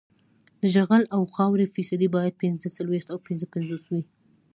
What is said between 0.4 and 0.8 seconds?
د